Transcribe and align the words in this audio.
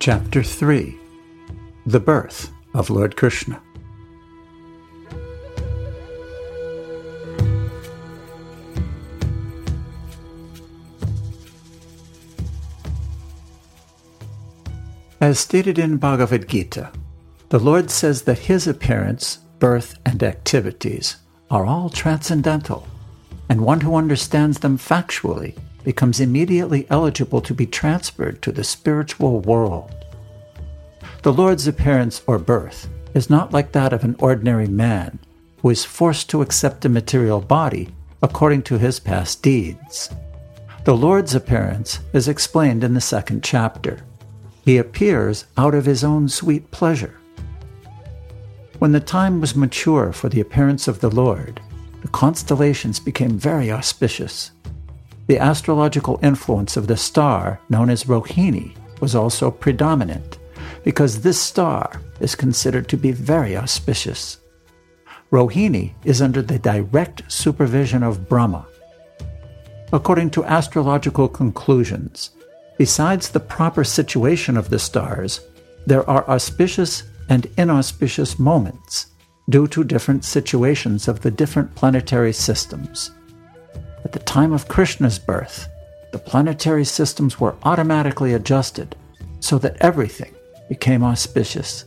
Chapter 0.00 0.42
3 0.42 0.98
The 1.84 2.00
Birth 2.00 2.50
of 2.72 2.88
Lord 2.88 3.18
Krishna. 3.18 3.60
As 15.20 15.38
stated 15.38 15.78
in 15.78 15.98
Bhagavad 15.98 16.48
Gita, 16.48 16.90
the 17.50 17.58
Lord 17.58 17.90
says 17.90 18.22
that 18.22 18.38
his 18.38 18.66
appearance, 18.66 19.40
birth, 19.58 19.98
and 20.06 20.22
activities 20.22 21.16
are 21.50 21.66
all 21.66 21.90
transcendental, 21.90 22.88
and 23.50 23.60
one 23.60 23.82
who 23.82 23.96
understands 23.96 24.60
them 24.60 24.78
factually 24.78 25.58
becomes 25.84 26.20
immediately 26.20 26.86
eligible 26.90 27.40
to 27.40 27.54
be 27.54 27.66
transferred 27.66 28.42
to 28.42 28.52
the 28.52 28.64
spiritual 28.64 29.40
world. 29.40 29.94
The 31.22 31.32
Lord's 31.32 31.66
appearance 31.66 32.22
or 32.26 32.38
birth 32.38 32.88
is 33.14 33.30
not 33.30 33.52
like 33.52 33.72
that 33.72 33.92
of 33.92 34.04
an 34.04 34.16
ordinary 34.18 34.68
man 34.68 35.18
who 35.62 35.70
is 35.70 35.84
forced 35.84 36.30
to 36.30 36.42
accept 36.42 36.84
a 36.84 36.88
material 36.88 37.40
body 37.40 37.88
according 38.22 38.62
to 38.62 38.78
his 38.78 39.00
past 39.00 39.42
deeds. 39.42 40.10
The 40.84 40.96
Lord's 40.96 41.34
appearance 41.34 42.00
is 42.12 42.28
explained 42.28 42.84
in 42.84 42.94
the 42.94 43.00
second 43.00 43.44
chapter. 43.44 44.04
He 44.64 44.78
appears 44.78 45.46
out 45.56 45.74
of 45.74 45.84
his 45.84 46.04
own 46.04 46.28
sweet 46.28 46.70
pleasure. 46.70 47.18
When 48.78 48.92
the 48.92 49.00
time 49.00 49.40
was 49.40 49.54
mature 49.54 50.12
for 50.12 50.30
the 50.30 50.40
appearance 50.40 50.88
of 50.88 51.00
the 51.00 51.10
Lord, 51.10 51.60
the 52.00 52.08
constellations 52.08 52.98
became 52.98 53.38
very 53.38 53.70
auspicious. 53.70 54.52
The 55.30 55.38
astrological 55.38 56.18
influence 56.24 56.76
of 56.76 56.88
the 56.88 56.96
star 56.96 57.60
known 57.68 57.88
as 57.88 58.02
Rohini 58.02 58.74
was 59.00 59.14
also 59.14 59.48
predominant, 59.48 60.40
because 60.82 61.20
this 61.20 61.40
star 61.40 62.02
is 62.18 62.34
considered 62.34 62.88
to 62.88 62.96
be 62.96 63.12
very 63.12 63.56
auspicious. 63.56 64.38
Rohini 65.30 65.94
is 66.04 66.20
under 66.20 66.42
the 66.42 66.58
direct 66.58 67.30
supervision 67.30 68.02
of 68.02 68.28
Brahma. 68.28 68.66
According 69.92 70.30
to 70.30 70.44
astrological 70.46 71.28
conclusions, 71.28 72.30
Besides 72.76 73.28
the 73.28 73.38
proper 73.38 73.84
situation 73.84 74.56
of 74.56 74.68
the 74.68 74.80
stars, 74.80 75.42
there 75.86 76.10
are 76.10 76.28
auspicious 76.28 77.04
and 77.28 77.46
inauspicious 77.56 78.36
moments 78.40 79.06
due 79.48 79.68
to 79.68 79.84
different 79.84 80.24
situations 80.24 81.06
of 81.06 81.20
the 81.20 81.30
different 81.30 81.72
planetary 81.76 82.32
systems. 82.32 83.12
At 84.04 84.12
the 84.12 84.18
time 84.20 84.52
of 84.52 84.68
Krishna's 84.68 85.18
birth, 85.18 85.68
the 86.12 86.18
planetary 86.18 86.84
systems 86.84 87.38
were 87.38 87.56
automatically 87.62 88.34
adjusted 88.34 88.96
so 89.40 89.58
that 89.58 89.76
everything 89.80 90.34
became 90.68 91.02
auspicious. 91.02 91.84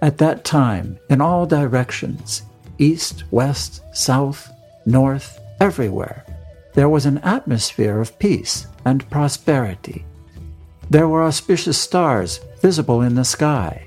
At 0.00 0.18
that 0.18 0.44
time, 0.44 0.98
in 1.08 1.20
all 1.20 1.46
directions, 1.46 2.42
east, 2.78 3.24
west, 3.30 3.82
south, 3.92 4.50
north, 4.86 5.38
everywhere, 5.60 6.24
there 6.74 6.88
was 6.88 7.06
an 7.06 7.18
atmosphere 7.18 8.00
of 8.00 8.18
peace 8.18 8.66
and 8.84 9.08
prosperity. 9.10 10.04
There 10.90 11.08
were 11.08 11.22
auspicious 11.22 11.78
stars 11.78 12.40
visible 12.60 13.02
in 13.02 13.14
the 13.14 13.24
sky, 13.24 13.86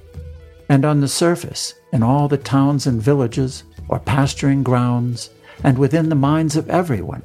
and 0.70 0.86
on 0.86 1.02
the 1.02 1.08
surface, 1.08 1.74
in 1.92 2.04
all 2.04 2.28
the 2.28 2.38
towns 2.38 2.88
and 2.88 3.02
villages, 3.02 3.64
or 3.90 4.00
pasturing 4.00 4.64
grounds, 4.64 5.30
and 5.64 5.78
within 5.78 6.10
the 6.10 6.16
minds 6.16 6.56
of 6.56 6.70
everyone, 6.70 7.24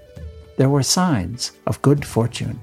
there 0.57 0.69
were 0.69 0.83
signs 0.83 1.53
of 1.67 1.83
good 1.83 2.05
fortune. 2.05 2.61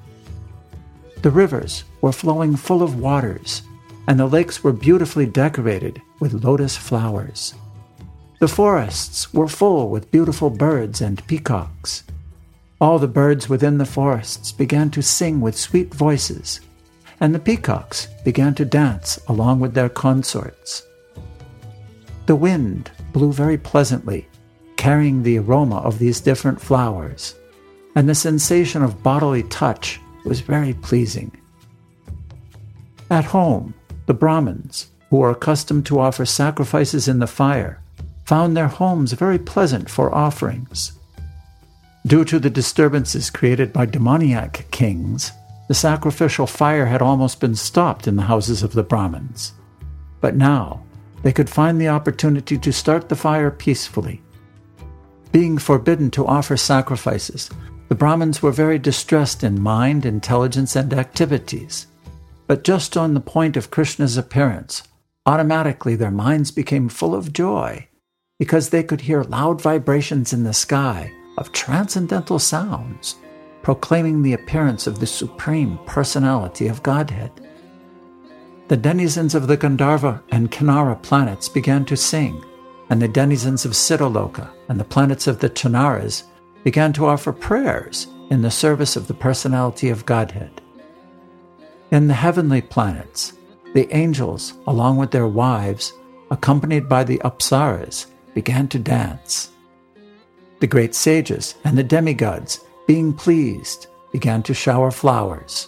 The 1.22 1.32
rivers 1.32 1.84
were 2.02 2.12
flowing 2.12 2.56
full 2.56 2.84
of 2.84 3.00
waters, 3.00 3.64
and 4.08 4.20
the 4.20 4.28
lakes 4.28 4.64
were 4.64 4.74
beautifully 4.74 5.26
decorated 5.26 6.02
with 6.20 6.44
lotus 6.44 6.78
flowers. 6.78 7.54
The 8.40 8.48
forests 8.48 9.34
were 9.34 9.48
full 9.48 9.90
with 9.90 10.12
beautiful 10.12 10.50
birds 10.50 11.02
and 11.02 11.26
peacocks, 11.28 12.04
all 12.80 13.00
the 13.00 13.08
birds 13.08 13.50
within 13.50 13.80
the 13.80 13.86
forests 13.86 14.52
began 14.52 14.92
to 14.92 15.02
sing 15.02 15.42
with 15.42 15.58
sweet 15.58 15.94
voices, 15.94 16.62
and 17.20 17.34
the 17.34 17.40
peacocks 17.40 18.08
began 18.24 18.54
to 18.54 18.66
dance 18.66 19.20
along 19.28 19.60
with 19.60 19.74
their 19.74 19.90
consorts. 19.90 20.84
The 22.28 22.36
wind 22.36 22.92
blew 23.14 23.34
very 23.34 23.58
pleasantly, 23.58 24.28
carrying 24.78 25.24
the 25.24 25.38
aroma 25.38 25.78
of 25.78 26.00
these 26.00 26.22
different 26.22 26.62
flowers, 26.62 27.36
and 27.96 28.08
the 28.08 28.16
sensation 28.16 28.82
of 28.84 29.04
bodily 29.04 29.44
touch 29.44 30.00
was 30.24 30.40
very 30.40 30.74
pleasing. 30.74 31.32
At 33.10 33.26
home, 33.26 33.74
the 34.06 34.14
Brahmins, 34.14 34.92
who 35.10 35.22
are 35.22 35.32
accustomed 35.32 35.86
to 35.88 36.00
offer 36.00 36.26
sacrifices 36.26 37.08
in 37.08 37.20
the 37.20 37.28
fire, 37.28 37.82
found 38.26 38.56
their 38.56 38.68
homes 38.68 39.14
very 39.14 39.40
pleasant 39.40 39.90
for 39.90 40.14
offerings. 40.14 40.92
Due 42.06 42.26
to 42.26 42.40
the 42.40 42.50
disturbances 42.50 43.30
created 43.30 43.74
by 43.74 43.86
demoniac 43.86 44.66
kings, 44.72 45.32
the 45.68 45.74
sacrificial 45.74 46.48
fire 46.48 46.86
had 46.86 47.02
almost 47.02 47.40
been 47.40 47.56
stopped 47.56 48.08
in 48.08 48.16
the 48.16 48.24
houses 48.24 48.64
of 48.64 48.74
the 48.74 48.84
Brahmins. 48.84 49.54
But 50.22 50.36
now, 50.36 50.84
they 51.24 51.34
could 51.34 51.50
find 51.50 51.80
the 51.80 51.90
opportunity 51.90 52.58
to 52.58 52.72
start 52.72 53.10
the 53.10 53.16
fire 53.16 53.52
peacefully. 53.52 54.22
Being 55.32 55.58
forbidden 55.58 56.10
to 56.12 56.26
offer 56.26 56.58
sacrifices, 56.58 57.50
the 57.90 57.96
Brahmins 57.96 58.42
were 58.42 58.52
very 58.52 58.80
distressed 58.80 59.44
in 59.44 59.62
mind, 59.62 60.06
intelligence, 60.06 60.76
and 60.76 60.94
activities. 60.94 61.88
But 62.48 62.64
just 62.64 62.96
on 62.96 63.14
the 63.14 63.20
point 63.20 63.58
of 63.58 63.72
Krishna's 63.72 64.18
appearance, 64.18 64.84
automatically 65.26 65.96
their 65.96 66.12
minds 66.12 66.52
became 66.52 66.90
full 66.90 67.14
of 67.14 67.34
joy 67.34 67.88
because 68.40 68.70
they 68.70 68.84
could 68.84 69.02
hear 69.02 69.24
loud 69.24 69.62
vibrations 69.62 70.32
in 70.32 70.44
the 70.44 70.54
sky 70.54 71.12
of 71.38 71.52
transcendental 71.52 72.40
sounds, 72.40 73.16
proclaiming 73.64 74.22
the 74.22 74.34
appearance 74.34 74.88
of 74.88 75.00
the 75.00 75.08
Supreme 75.08 75.78
Personality 75.86 76.68
of 76.68 76.84
Godhead. 76.84 77.32
The 78.68 78.78
denizens 78.78 79.34
of 79.34 79.48
the 79.48 79.58
Gandharva 79.58 80.22
and 80.30 80.52
Kinnara 80.52 81.02
planets 81.02 81.50
began 81.50 81.86
to 81.86 81.98
sing, 81.98 82.44
and 82.90 83.02
the 83.02 83.08
denizens 83.08 83.66
of 83.66 83.72
Siddhaloka 83.72 84.50
and 84.70 84.80
the 84.80 84.86
planets 84.86 85.28
of 85.28 85.40
the 85.40 85.50
Charanas 85.50 86.24
began 86.64 86.94
to 86.94 87.06
offer 87.06 87.32
prayers 87.32 88.08
in 88.30 88.42
the 88.42 88.52
service 88.52 88.96
of 88.96 89.08
the 89.08 89.14
Personality 89.14 89.90
of 89.90 90.06
Godhead. 90.06 90.62
In 91.92 92.08
the 92.08 92.14
heavenly 92.14 92.62
planets, 92.62 93.34
the 93.74 93.94
angels, 93.96 94.54
along 94.68 94.98
with 94.98 95.12
their 95.12 95.28
wives, 95.28 95.94
accompanied 96.32 96.90
by 96.90 97.04
the 97.04 97.20
Apsaras, 97.20 98.08
began 98.34 98.68
to 98.70 98.80
dance. 98.80 99.52
The 100.60 100.68
great 100.68 100.96
sages 100.96 101.56
and 101.64 101.78
the 101.78 101.84
demigods, 101.84 102.62
being 102.88 103.14
pleased, 103.14 103.88
began 104.12 104.44
to 104.44 104.54
shower 104.54 104.92
flowers. 104.92 105.68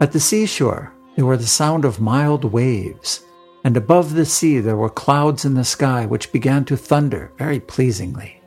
At 0.00 0.12
the 0.12 0.20
seashore, 0.20 0.92
there 1.14 1.26
were 1.26 1.36
the 1.36 1.46
sound 1.46 1.84
of 1.84 2.00
mild 2.00 2.44
waves, 2.44 3.25
and 3.66 3.76
above 3.76 4.14
the 4.14 4.24
sea 4.24 4.60
there 4.60 4.76
were 4.76 4.88
clouds 4.88 5.44
in 5.44 5.54
the 5.54 5.64
sky 5.64 6.06
which 6.06 6.30
began 6.30 6.64
to 6.64 6.76
thunder 6.76 7.32
very 7.36 7.58
pleasingly. 7.58 8.40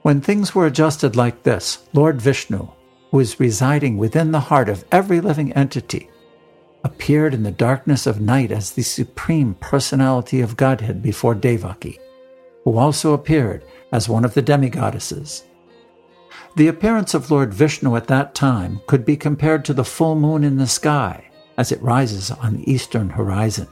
When 0.00 0.22
things 0.22 0.54
were 0.54 0.64
adjusted 0.64 1.16
like 1.16 1.42
this, 1.42 1.86
Lord 1.92 2.18
Vishnu, 2.22 2.68
who 3.10 3.20
is 3.20 3.38
residing 3.38 3.98
within 3.98 4.32
the 4.32 4.40
heart 4.48 4.70
of 4.70 4.86
every 4.90 5.20
living 5.20 5.52
entity, 5.52 6.08
appeared 6.82 7.34
in 7.34 7.42
the 7.42 7.50
darkness 7.50 8.06
of 8.06 8.22
night 8.22 8.50
as 8.50 8.70
the 8.70 8.80
supreme 8.80 9.52
personality 9.52 10.40
of 10.40 10.56
Godhead 10.56 11.02
before 11.02 11.34
Devaki 11.34 12.00
who 12.64 12.78
also 12.78 13.12
appeared 13.12 13.62
as 13.92 14.08
one 14.08 14.24
of 14.24 14.32
the 14.32 14.42
demigoddesses. 14.42 15.42
The 16.56 16.68
appearance 16.68 17.12
of 17.12 17.30
Lord 17.30 17.52
Vishnu 17.52 17.94
at 17.96 18.06
that 18.06 18.34
time 18.34 18.80
could 18.86 19.04
be 19.04 19.18
compared 19.18 19.66
to 19.66 19.74
the 19.74 19.84
full 19.84 20.14
moon 20.14 20.42
in 20.42 20.56
the 20.56 20.66
sky 20.66 21.29
as 21.60 21.70
it 21.70 21.82
rises 21.82 22.30
on 22.30 22.56
the 22.56 22.72
eastern 22.72 23.10
horizon. 23.10 23.68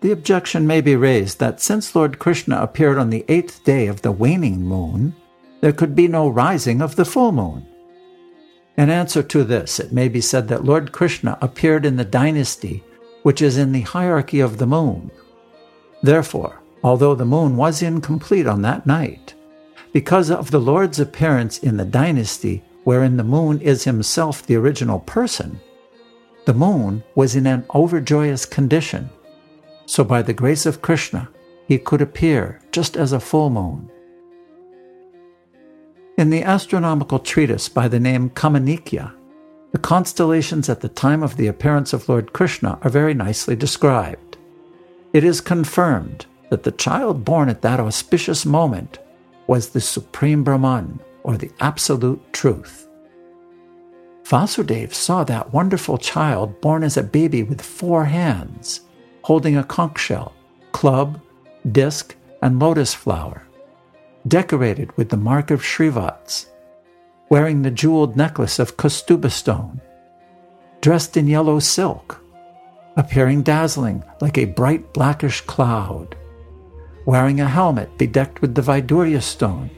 The 0.00 0.12
objection 0.12 0.66
may 0.66 0.80
be 0.80 0.96
raised 0.96 1.38
that 1.40 1.60
since 1.60 1.94
Lord 1.94 2.18
Krishna 2.18 2.56
appeared 2.56 2.96
on 2.96 3.10
the 3.10 3.26
eighth 3.28 3.62
day 3.64 3.86
of 3.86 4.00
the 4.00 4.12
waning 4.12 4.62
moon, 4.62 5.14
there 5.60 5.74
could 5.74 5.94
be 5.94 6.08
no 6.08 6.26
rising 6.26 6.80
of 6.80 6.96
the 6.96 7.04
full 7.04 7.32
moon. 7.32 7.66
In 8.78 8.88
answer 8.88 9.22
to 9.22 9.44
this, 9.44 9.78
it 9.78 9.92
may 9.92 10.08
be 10.08 10.22
said 10.22 10.48
that 10.48 10.64
Lord 10.64 10.90
Krishna 10.90 11.36
appeared 11.42 11.84
in 11.84 11.96
the 11.96 12.14
dynasty 12.22 12.82
which 13.22 13.42
is 13.42 13.58
in 13.58 13.72
the 13.72 13.82
hierarchy 13.82 14.40
of 14.40 14.56
the 14.56 14.66
moon. 14.66 15.10
Therefore, 16.02 16.62
although 16.82 17.14
the 17.14 17.26
moon 17.26 17.58
was 17.58 17.82
incomplete 17.82 18.46
on 18.46 18.62
that 18.62 18.86
night. 18.86 19.34
Because 19.92 20.30
of 20.30 20.50
the 20.50 20.60
Lord's 20.72 20.98
appearance 20.98 21.58
in 21.58 21.76
the 21.76 21.84
dynasty 21.84 22.64
wherein 22.84 23.18
the 23.18 23.32
moon 23.36 23.60
is 23.60 23.84
himself 23.84 24.46
the 24.46 24.56
original 24.56 25.00
person, 25.00 25.60
the 26.44 26.54
moon 26.54 27.04
was 27.14 27.36
in 27.36 27.46
an 27.46 27.64
overjoyous 27.74 28.46
condition. 28.46 29.10
So, 29.86 30.04
by 30.04 30.22
the 30.22 30.32
grace 30.32 30.66
of 30.66 30.82
Krishna, 30.82 31.28
he 31.66 31.78
could 31.78 32.02
appear 32.02 32.60
just 32.72 32.96
as 32.96 33.12
a 33.12 33.20
full 33.20 33.50
moon. 33.50 33.90
In 36.18 36.30
the 36.30 36.42
astronomical 36.42 37.18
treatise 37.18 37.68
by 37.68 37.88
the 37.88 38.00
name 38.00 38.30
Kamanikya, 38.30 39.12
The 39.72 39.78
constellations 39.78 40.68
at 40.68 40.82
the 40.82 40.88
time 40.88 41.22
of 41.22 41.36
the 41.36 41.46
appearance 41.46 41.94
of 41.94 42.08
Lord 42.08 42.34
Krishna 42.34 42.78
are 42.82 42.90
very 42.90 43.14
nicely 43.14 43.56
described. 43.56 44.36
It 45.14 45.24
is 45.24 45.40
confirmed 45.40 46.26
that 46.50 46.62
the 46.64 46.72
child 46.72 47.24
born 47.24 47.48
at 47.48 47.62
that 47.62 47.80
auspicious 47.80 48.44
moment 48.44 48.98
was 49.46 49.70
the 49.70 49.80
Supreme 49.80 50.44
Brahman, 50.44 51.00
or 51.22 51.38
the 51.38 51.50
Absolute 51.60 52.20
Truth. 52.32 52.86
Vasudev 54.24 54.94
saw 54.94 55.24
that 55.24 55.52
wonderful 55.52 55.98
child 55.98 56.60
born 56.60 56.82
as 56.82 56.96
a 56.96 57.02
baby 57.02 57.42
with 57.42 57.60
four 57.60 58.04
hands, 58.04 58.80
holding 59.22 59.56
a 59.56 59.64
conch 59.64 59.98
shell, 59.98 60.34
club, 60.72 61.20
disc, 61.70 62.16
and 62.40 62.58
lotus 62.58 62.94
flower, 62.94 63.46
decorated 64.26 64.96
with 64.96 65.10
the 65.10 65.16
mark 65.16 65.50
of 65.50 65.62
Shrivats, 65.62 66.46
wearing 67.28 67.62
the 67.62 67.70
jeweled 67.70 68.16
necklace 68.16 68.58
of 68.58 68.76
Kaustubha 68.76 69.30
stone, 69.30 69.80
dressed 70.80 71.16
in 71.16 71.26
yellow 71.26 71.58
silk, 71.58 72.20
appearing 72.96 73.42
dazzling 73.42 74.02
like 74.20 74.38
a 74.38 74.44
bright 74.44 74.92
blackish 74.92 75.40
cloud, 75.42 76.16
wearing 77.06 77.40
a 77.40 77.48
helmet 77.48 77.96
bedecked 77.98 78.40
with 78.40 78.54
the 78.54 78.62
Vaidurya 78.62 79.22
stone, 79.22 79.70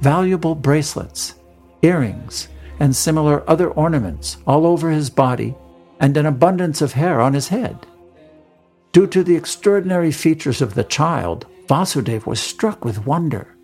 valuable 0.00 0.54
bracelets, 0.54 1.34
earrings, 1.82 2.48
and 2.80 2.94
similar 2.94 3.48
other 3.48 3.68
ornaments 3.70 4.38
all 4.46 4.66
over 4.66 4.90
his 4.90 5.10
body, 5.10 5.54
and 6.00 6.16
an 6.16 6.26
abundance 6.26 6.82
of 6.82 6.92
hair 6.92 7.20
on 7.20 7.34
his 7.34 7.48
head. 7.48 7.86
Due 8.92 9.06
to 9.08 9.24
the 9.24 9.36
extraordinary 9.36 10.12
features 10.12 10.62
of 10.62 10.74
the 10.74 10.84
child, 10.84 11.46
Vasudev 11.66 12.26
was 12.26 12.40
struck 12.40 12.84
with 12.84 13.06
wonder. 13.06 13.56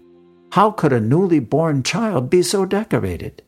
How 0.52 0.70
could 0.70 0.92
a 0.92 1.00
newly 1.00 1.38
born 1.38 1.82
child 1.82 2.30
be 2.30 2.42
so 2.42 2.64
decorated? 2.64 3.42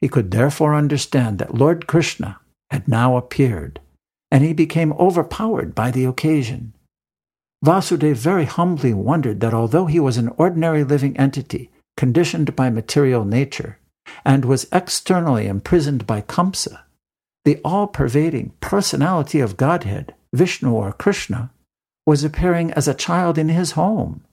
He 0.00 0.08
could 0.08 0.30
therefore 0.30 0.74
understand 0.74 1.38
that 1.38 1.54
Lord 1.54 1.86
Krishna 1.86 2.40
had 2.70 2.88
now 2.88 3.16
appeared, 3.16 3.80
and 4.30 4.44
he 4.44 4.52
became 4.52 4.92
overpowered 4.94 5.74
by 5.74 5.90
the 5.90 6.04
occasion. 6.04 6.74
Vasudev 7.64 8.16
very 8.16 8.46
humbly 8.46 8.94
wondered 8.94 9.40
that 9.40 9.52
although 9.52 9.86
he 9.86 10.00
was 10.00 10.16
an 10.16 10.28
ordinary 10.38 10.84
living 10.84 11.16
entity, 11.16 11.70
conditioned 11.96 12.56
by 12.56 12.70
material 12.70 13.24
nature, 13.24 13.78
and 14.24 14.44
was 14.44 14.68
externally 14.72 15.46
imprisoned 15.46 16.06
by 16.06 16.20
Kamsa, 16.20 16.80
the 17.44 17.60
all 17.64 17.86
pervading 17.86 18.52
personality 18.60 19.40
of 19.40 19.56
Godhead, 19.56 20.14
Vishnu 20.32 20.70
or 20.70 20.92
Krishna, 20.92 21.50
was 22.06 22.24
appearing 22.24 22.72
as 22.72 22.88
a 22.88 22.94
child 22.94 23.38
in 23.38 23.48
his 23.48 23.72
home, 23.72 24.24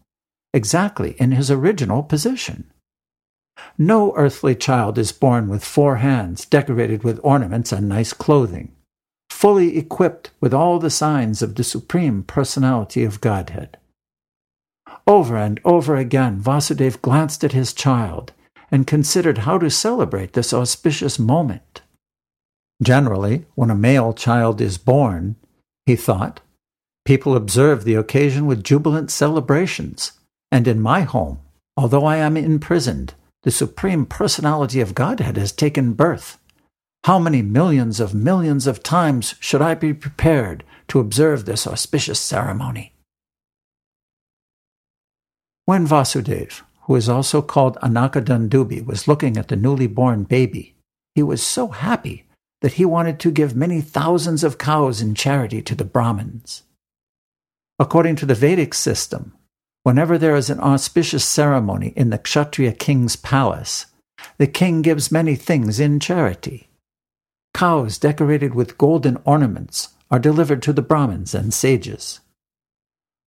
exactly 0.54 1.16
in 1.20 1.32
his 1.32 1.52
original 1.52 2.04
position. 2.04 2.72
No 3.78 4.16
earthly 4.16 4.56
child 4.56 4.98
is 4.98 5.12
born 5.12 5.50
with 5.50 5.64
four 5.64 5.98
hands 5.98 6.46
decorated 6.46 7.04
with 7.04 7.20
ornaments 7.24 7.72
and 7.72 7.90
nice 7.90 8.14
clothing, 8.14 8.72
fully 9.30 9.78
equipped 9.78 10.32
with 10.40 10.54
all 10.54 10.80
the 10.80 10.90
signs 10.90 11.42
of 11.42 11.56
the 11.56 11.64
Supreme 11.64 12.24
Personality 12.24 13.04
of 13.04 13.22
Godhead. 13.22 13.78
Over 15.06 15.38
and 15.38 15.60
over 15.64 15.96
again, 15.96 16.42
Vasudev 16.42 17.02
glanced 17.02 17.44
at 17.44 17.54
his 17.54 17.74
child 17.74 18.34
and 18.72 18.88
considered 18.88 19.40
how 19.40 19.58
to 19.58 19.70
celebrate 19.70 20.34
this 20.34 20.54
auspicious 20.54 21.18
moment. 21.18 21.82
Generally, 22.82 23.46
when 23.56 23.70
a 23.70 23.76
male 23.76 24.14
child 24.14 24.62
is 24.62 24.78
born, 24.78 25.36
he 25.86 25.96
thought, 25.96 26.42
people 27.06 27.36
observe 27.36 27.84
the 27.84 27.96
occasion 27.96 28.46
with 28.46 28.64
jubilant 28.64 29.10
celebrations, 29.10 30.12
and 30.52 30.68
in 30.68 30.82
my 30.82 31.02
home, 31.02 31.40
although 31.76 32.06
I 32.06 32.18
am 32.18 32.36
imprisoned, 32.38 33.14
the 33.44 33.52
Supreme 33.52 34.06
Personality 34.06 34.82
of 34.82 34.94
Godhead 34.96 35.38
has 35.38 35.52
taken 35.52 35.94
birth. 35.94 36.38
How 37.06 37.20
many 37.20 37.42
millions 37.42 38.00
of 38.00 38.14
millions 38.14 38.68
of 38.68 38.84
times 38.84 39.36
should 39.40 39.62
I 39.62 39.76
be 39.76 39.94
prepared 39.94 40.66
to 40.90 41.00
observe 41.00 41.46
this 41.46 41.66
auspicious 41.66 42.20
ceremony? 42.20 42.94
When 45.66 45.88
Vasudev, 45.88 46.62
who 46.88 46.96
is 46.96 47.10
also 47.10 47.42
called 47.42 47.78
Anakadundubhi, 47.84 48.86
was 48.86 49.10
looking 49.10 49.36
at 49.36 49.50
the 49.50 49.58
newly 49.58 49.88
born 49.88 50.24
baby, 50.24 50.74
he 51.16 51.22
was 51.22 51.44
so 51.44 51.68
happy 51.68 52.24
that 52.62 52.74
he 52.74 52.86
wanted 52.86 53.20
to 53.20 53.30
give 53.30 53.56
many 53.56 53.82
thousands 53.82 54.42
of 54.42 54.58
cows 54.58 55.02
in 55.02 55.14
charity 55.14 55.62
to 55.62 55.76
the 55.76 55.84
Brahmins. 55.84 56.64
According 57.78 58.16
to 58.18 58.26
the 58.26 58.34
Vedic 58.34 58.74
system, 58.74 59.34
whenever 59.84 60.18
there 60.18 60.36
is 60.36 60.50
an 60.50 60.62
auspicious 60.62 61.26
ceremony 61.26 61.92
in 61.98 62.10
the 62.10 62.18
Kshatriya 62.18 62.72
king's 62.72 63.18
palace, 63.18 63.88
the 64.38 64.48
king 64.48 64.82
gives 64.82 65.12
many 65.12 65.36
things 65.36 65.82
in 65.82 66.00
charity. 66.00 66.70
Cows 67.54 67.98
decorated 67.98 68.56
with 68.56 68.78
golden 68.78 69.18
ornaments 69.26 69.90
are 70.10 70.20
delivered 70.20 70.62
to 70.64 70.72
the 70.72 70.82
Brahmins 70.82 71.36
and 71.36 71.54
sages. 71.54 72.22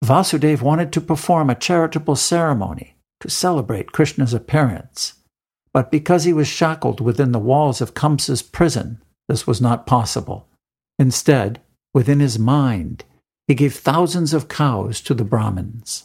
Vasudev 0.02 0.62
wanted 0.62 0.92
to 0.92 1.00
perform 1.00 1.50
a 1.50 1.54
charitable 1.54 2.16
ceremony 2.16 2.94
to 3.20 3.30
celebrate 3.30 3.92
Krishna's 3.92 4.34
appearance. 4.34 5.14
But 5.72 5.90
because 5.90 6.24
he 6.24 6.32
was 6.32 6.48
shackled 6.48 7.00
within 7.00 7.32
the 7.32 7.38
walls 7.38 7.80
of 7.80 7.94
Kamsa's 7.94 8.42
prison, 8.42 9.00
this 9.28 9.46
was 9.46 9.60
not 9.60 9.86
possible. 9.86 10.48
Instead, 10.98 11.60
within 11.94 12.20
his 12.20 12.38
mind, 12.38 13.04
he 13.46 13.54
gave 13.54 13.74
thousands 13.74 14.34
of 14.34 14.48
cows 14.48 15.00
to 15.02 15.14
the 15.14 15.24
Brahmins. 15.24 16.04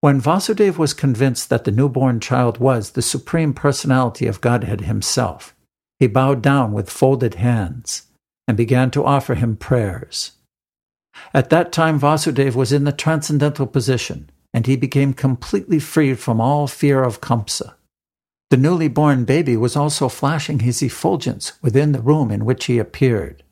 When 0.00 0.20
Vasudev 0.20 0.78
was 0.78 0.94
convinced 0.94 1.48
that 1.48 1.64
the 1.64 1.70
newborn 1.70 2.20
child 2.20 2.58
was 2.58 2.90
the 2.90 3.02
Supreme 3.02 3.54
Personality 3.54 4.26
of 4.26 4.40
Godhead 4.40 4.82
himself, 4.82 5.54
he 6.00 6.08
bowed 6.08 6.42
down 6.42 6.72
with 6.72 6.90
folded 6.90 7.34
hands 7.34 8.08
and 8.48 8.56
began 8.56 8.90
to 8.90 9.04
offer 9.04 9.36
him 9.36 9.56
prayers. 9.56 10.32
At 11.32 11.50
that 11.50 11.70
time, 11.70 12.00
Vasudev 12.00 12.56
was 12.56 12.72
in 12.72 12.84
the 12.84 12.92
transcendental 12.92 13.66
position, 13.66 14.28
and 14.52 14.66
he 14.66 14.76
became 14.76 15.14
completely 15.14 15.78
freed 15.78 16.18
from 16.18 16.40
all 16.40 16.66
fear 16.66 17.02
of 17.02 17.20
Kamsa. 17.20 17.74
The 18.50 18.56
newly 18.56 18.88
born 18.88 19.24
baby 19.24 19.56
was 19.56 19.76
also 19.76 20.08
flashing 20.08 20.58
his 20.58 20.82
effulgence 20.82 21.54
within 21.62 21.92
the 21.92 22.02
room 22.02 22.30
in 22.30 22.44
which 22.44 22.66
he 22.66 22.78
appeared. 22.78 23.42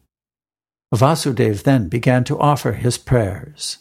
Vasudev 0.95 1.63
then 1.63 1.89
began 1.89 2.25
to 2.25 2.39
offer 2.39 2.73
his 2.73 2.99
prayers. 2.99 3.79